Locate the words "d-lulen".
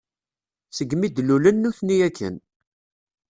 1.09-1.57